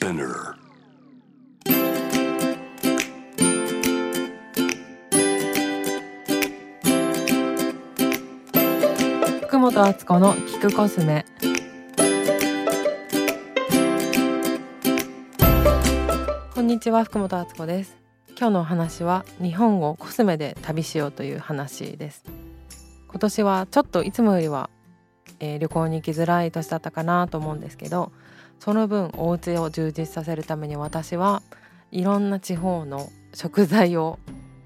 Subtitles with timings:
[0.00, 0.54] Spinner.
[9.42, 11.26] 福本敦子の聞くコスメ。
[16.54, 17.98] こんにちは福本敦子です。
[18.38, 22.24] 今日のお話は日本をコスメで旅しようという話です。
[23.06, 24.70] 今年はちょっといつもよりは、
[25.40, 28.12] えー旅行に行きづらい年だったかなと思うんですけど
[28.60, 31.42] その分お家を充実させるために私は
[31.90, 34.18] いろんな地方の食材を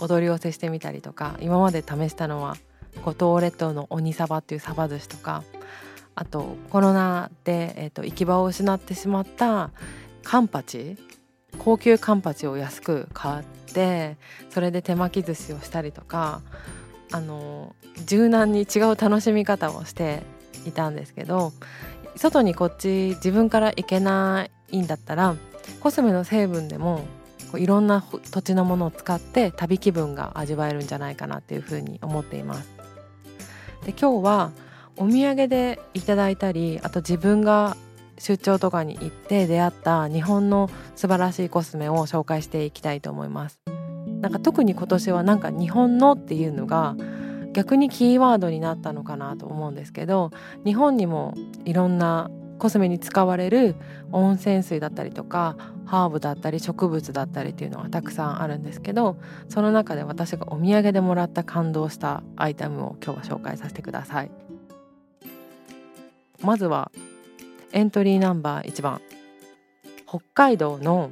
[0.00, 2.56] お取り寄せしてみたりとか今まで試したのは
[3.04, 5.44] 五島列島の鬼サバっていうサバ寿司とか
[6.14, 9.70] あとコロナで、えー、と行き場を失ってしまった
[10.22, 10.96] カンパチ
[11.58, 14.16] 高級カンパチを安く買って
[14.50, 16.42] それで手巻き寿司をしたりとか
[17.12, 20.22] あの柔軟に違う楽しみ方をして
[20.66, 21.52] いたんですけど
[22.16, 25.36] 外にこっち自分から行けないんだったら
[25.80, 27.04] コスメの成分でも
[27.50, 32.68] こういろんな土地のものを使って旅気分が味わえるんじゃないかなっていうふうに思っています。
[33.84, 34.50] で今日は
[34.96, 37.76] お土産でいただいたりあと自分が
[38.18, 43.60] 出張とかに行って出会った日本の素晴らしいコスメを紹介していきたいと思います
[44.20, 46.96] なんか特に今年はなんか日本のっていうのが
[47.56, 50.30] 逆にキーワードになったのかなと思うんですけど
[50.66, 53.76] 日本にもいろんなコスメに使われる
[54.12, 59.16] 温泉水だったりとかハーブだったり植物だったりっていうのがたくさんあるんですけど
[59.48, 64.30] その中で私がお土産でもらった感動したアイテムを今日は紹介させてください。
[66.42, 66.92] まずは
[67.72, 69.00] エントリーナンバー1番。
[70.06, 71.10] 北海道の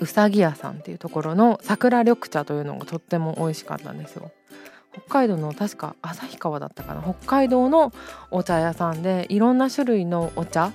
[0.00, 4.32] うさぎ屋さんっていうところの桜緑茶というのがとっても美味しかったんですよ。
[5.06, 7.02] 北海道の確か旭川だったかな。
[7.02, 7.92] 北海道の
[8.30, 10.72] お茶屋さんでいろんな種類のお茶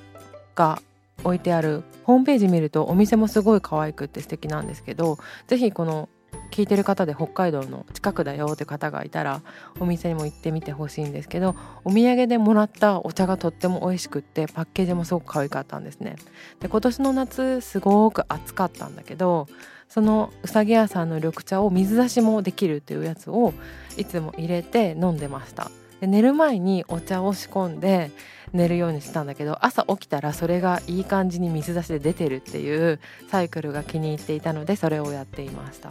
[0.56, 0.82] が
[1.24, 6.10] 置いてあるホームページ見るとお店もすごい可愛くって素敵なんですけど是非この
[6.54, 9.42] 聞いてる方で北海道の近くだよって方がいたら
[9.80, 16.16] お店にも行ってみてほしいんですけどお土産でもらったお茶がとっても美味しくってパッケージもすごく可愛かったんですね。
[16.60, 19.48] で今年の夏すごく暑かったんだけど
[19.90, 23.56] そのうさぎ屋さんの緑茶を水出しもできるっていうやつを
[23.98, 25.72] いつも入れて飲んでました。
[26.02, 28.12] で寝る前にお茶を仕込んで
[28.52, 33.00] 寝るようにしたんだけど朝起きたらそれがいい感じに水出しで出てるっていう
[33.32, 35.90] サイクルが気に入っていたのでそれをやっていました。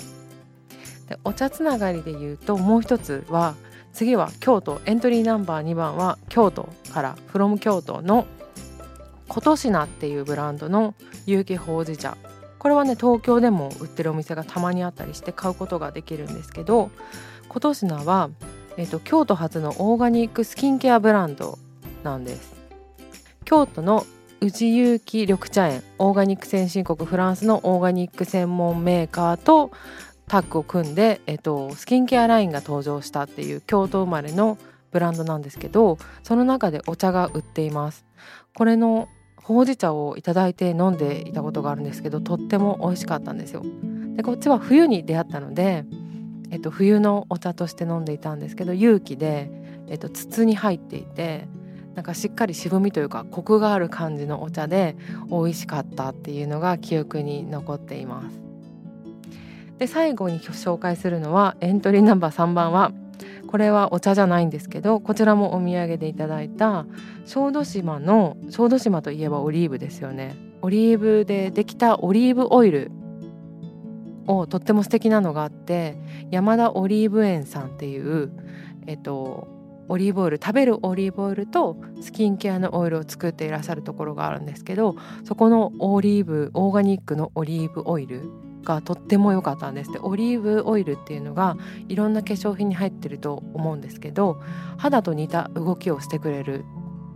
[1.12, 3.54] でお茶つながりで言うともう一つは
[3.92, 4.80] 次は京都。
[4.86, 8.26] エントリーナンバー2番は京都からフロム京都の
[9.28, 10.94] 琴品っていうブランドの
[11.26, 12.16] 有機ほうじ茶。
[12.58, 16.90] これはね東京でも売ってるお店がたまにあったりして買うことができるんですけど
[17.48, 18.30] 琴品は、
[18.78, 21.58] えーと京都発のオーガニックスキンケアブランド
[22.02, 22.54] なんです。
[23.44, 24.06] 京都の
[24.40, 29.70] 宇治有機緑茶園オーガニック先進国フランスのオーガニック専門メーカーと
[30.32, 34.56] タッグを組んで、えっと、スキンケアラインが登場したっていう京都生まれの
[34.90, 38.06] ブランドなんですけどその中でお茶が売っています。
[38.54, 43.62] これのほうじ茶をいただいて飲んでいたことがあるんですけどとっても美味しかったんですよ。
[44.16, 45.84] でこっちは冬に出会ったので、
[46.50, 49.50] えっと、冬のお茶として飲んでいたんですけど有機で、
[49.88, 51.46] えっと、筒に入っていて
[51.94, 54.96] なんかしっかり渋みというかコクがある感じのお茶で
[55.30, 58.51] 美味しかったっていうのが記憶に残っています。
[59.82, 62.92] で最後に紹介するのはエントリーナンバー3番は
[63.48, 66.86] これはお茶じゃないんですけどこちらもお土産でいただいた
[67.26, 70.36] 小豆島の小豆島といえばオリーブですよね。
[70.60, 72.92] オリーブでできたオリーブオイル
[74.28, 75.96] をとっても素敵なのがあって
[76.30, 78.30] 山田オリーブ園さんっていう
[78.86, 79.48] えっと
[79.88, 84.94] オリーブオイル食べるオリーブオイルとスキンケアのオイルを作っていらっしゃるところがあるんですけど
[85.24, 88.30] そこのオリーブオーガニックのオリーブオイル
[88.62, 89.92] がとっても良かったんです。
[89.92, 91.56] でオリーブオイルっていうのが
[91.88, 94.40] いろんな化粧品に入ってると思うんですけど
[94.76, 96.64] 肌と似た動きをしてくれる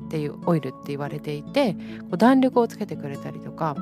[0.07, 3.77] っていうオイルって言われていてこう弾力をつけてくれたりとか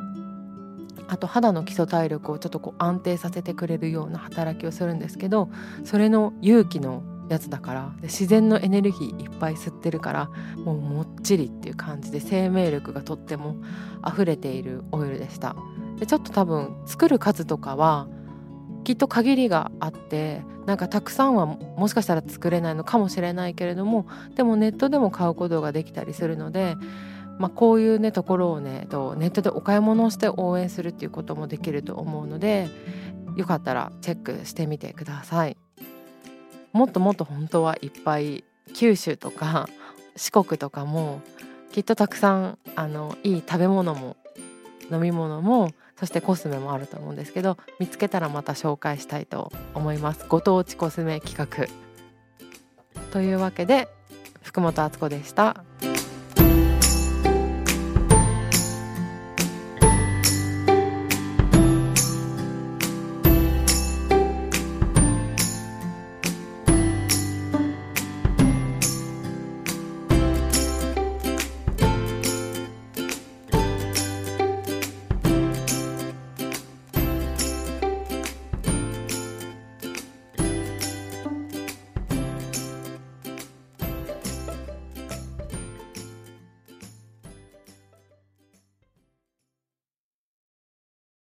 [1.06, 5.50] あと肌の基礎体力をちょっとこう安定させてくれるような働きをするんですけど
[5.84, 13.56] それの勇気のやつだからで自然のエネルギーいっぱい吸ってるからもうもっちりっていう感じで生命力がとっても
[14.06, 15.56] 溢れているオイルでした
[15.98, 18.08] でちょっと多分作る数とかは
[18.84, 26.76] きっと限りがあってなんかたくさんはもしかしたら作れないのかもしれないけれどもでもネットでも買うことができたりするので、
[27.38, 32.68] まあ、こういうねところをねネットでお買い物をして応援するっていうこともできると思うので
[33.36, 35.63] よかったらチェックしてみてください。
[36.74, 38.44] もっともっと本当はいっぱい
[38.74, 39.68] 九州とか
[40.16, 41.22] 四国とかも
[41.72, 44.16] きっとたくさんあのいい食べ物も
[44.90, 50.26] 飲み物もそしてコスメもあると思うんですけど見つけたらまた紹介したいと思います。
[50.28, 51.68] ご当地コスメ企画。
[53.12, 53.88] というわけで
[54.42, 55.64] 福本敦子でした。